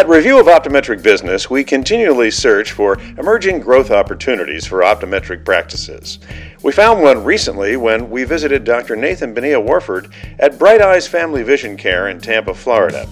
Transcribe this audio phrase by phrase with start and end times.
[0.00, 6.20] At Review of Optometric Business, we continually search for emerging growth opportunities for optometric practices.
[6.62, 8.96] We found one recently when we visited Dr.
[8.96, 13.06] Nathan Bonilla-Warford at Bright Eyes Family Vision Care in Tampa, Florida.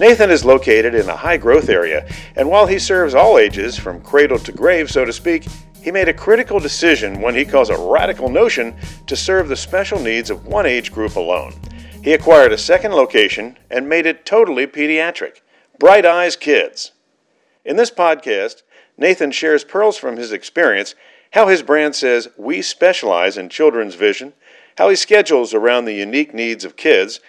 [0.00, 4.00] Nathan is located in a high growth area, and while he serves all ages, from
[4.00, 5.46] cradle to grave, so to speak,
[5.80, 8.74] he made a critical decision when he calls a radical notion
[9.06, 11.54] to serve the special needs of one age group alone.
[12.02, 15.42] He acquired a second location and made it totally pediatric.
[15.78, 16.92] Bright Eyes Kids.
[17.64, 18.62] In this podcast,
[18.96, 20.94] Nathan shares pearls from his experience,
[21.32, 24.32] how his brand says we specialize in children's vision,
[24.78, 27.20] how he schedules around the unique needs of kids,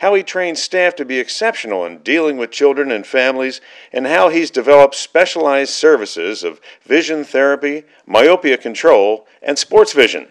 [0.00, 4.28] how he trains staff to be exceptional in dealing with children and families, and how
[4.28, 10.28] he's developed specialized services of vision therapy, myopia control, and sports vision.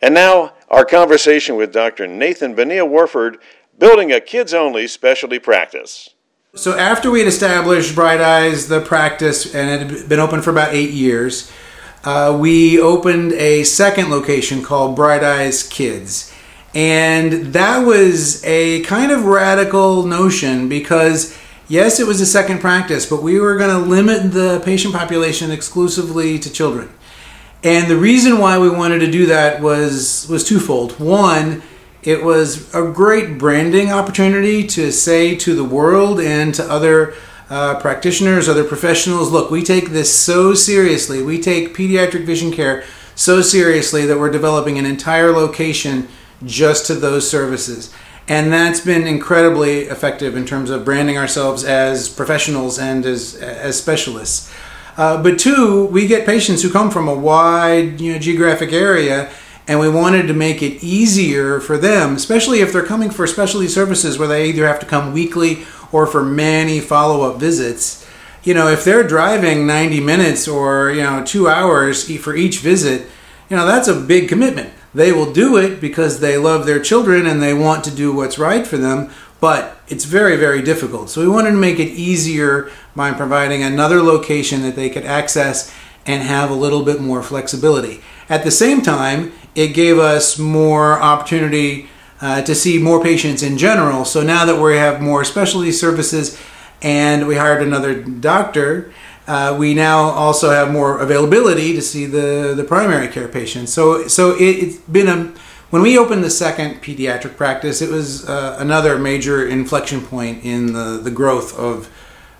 [0.00, 2.06] And now, our conversation with Dr.
[2.06, 3.36] Nathan Bonilla-Warford,
[3.78, 6.14] building a kids only specialty practice.
[6.54, 10.50] So after we had established Bright Eyes, the practice, and it had been open for
[10.50, 11.50] about eight years,
[12.04, 16.30] uh, we opened a second location called Bright Eyes Kids.
[16.74, 21.34] And that was a kind of radical notion because,
[21.68, 25.50] yes, it was a second practice, but we were going to limit the patient population
[25.50, 26.90] exclusively to children.
[27.64, 31.00] And the reason why we wanted to do that was was twofold.
[31.00, 31.62] One,
[32.02, 37.14] it was a great branding opportunity to say to the world and to other
[37.48, 41.22] uh, practitioners, other professionals, look, we take this so seriously.
[41.22, 42.82] We take pediatric vision care
[43.14, 46.08] so seriously that we're developing an entire location
[46.44, 47.94] just to those services.
[48.26, 53.78] And that's been incredibly effective in terms of branding ourselves as professionals and as, as
[53.78, 54.52] specialists.
[54.96, 59.30] Uh, but two, we get patients who come from a wide you know, geographic area
[59.68, 63.68] and we wanted to make it easier for them, especially if they're coming for specialty
[63.68, 68.06] services where they either have to come weekly or for many follow up visits.
[68.42, 73.06] You know, if they're driving 90 minutes or, you know, two hours for each visit,
[73.48, 74.72] you know, that's a big commitment.
[74.94, 78.38] They will do it because they love their children and they want to do what's
[78.38, 81.08] right for them, but it's very, very difficult.
[81.08, 85.72] So we wanted to make it easier by providing another location that they could access
[86.04, 88.02] and have a little bit more flexibility.
[88.28, 91.88] At the same time, it gave us more opportunity
[92.20, 94.04] uh, to see more patients in general.
[94.04, 96.40] So now that we have more specialty services
[96.80, 98.92] and we hired another doctor,
[99.26, 103.72] uh, we now also have more availability to see the, the primary care patients.
[103.72, 105.34] So, so it, has been a
[105.70, 110.74] when we opened the second pediatric practice, it was uh, another major inflection point in
[110.74, 111.90] the, the growth of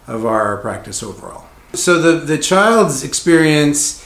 [0.06, 1.47] of our practice overall.
[1.73, 4.01] So the the child's experience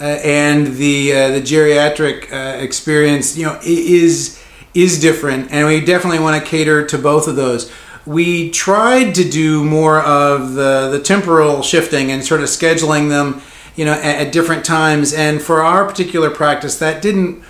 [0.00, 4.42] uh, and the uh, the geriatric uh, experience, you know, is
[4.74, 7.70] is different, and we definitely want to cater to both of those.
[8.06, 13.42] We tried to do more of the the temporal shifting and sort of scheduling them,
[13.76, 15.12] you know, at, at different times.
[15.12, 17.42] And for our particular practice, that didn't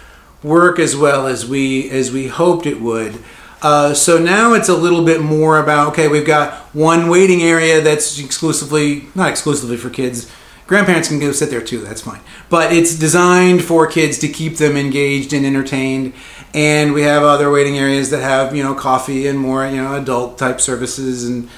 [0.42, 3.22] work as well as we as we hoped it would.
[3.62, 7.80] Uh, so now it's a little bit more about okay, we've got one waiting area
[7.80, 10.30] that's exclusively not exclusively for kids,
[10.70, 12.20] grandparents can go sit there too that's fine.
[12.48, 16.12] But it's designed for kids to keep them engaged and entertained.
[16.54, 19.96] And we have other waiting areas that have you know coffee and more you know
[19.96, 21.28] adult type services.
[21.28, 21.48] And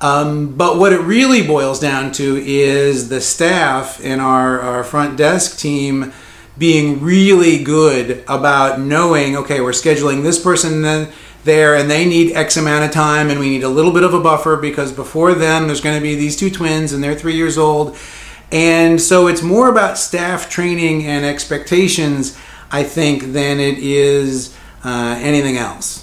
[0.00, 5.18] um, but what it really boils down to is the staff and our, our front
[5.18, 6.14] desk team
[6.56, 11.10] being really good about knowing okay we're scheduling this person then
[11.44, 14.12] there and they need x amount of time and we need a little bit of
[14.12, 17.34] a buffer because before then there's going to be these two twins and they're three
[17.34, 17.96] years old
[18.52, 22.38] and so it's more about staff training and expectations,
[22.70, 24.54] I think, than it is
[24.84, 26.01] uh, anything else.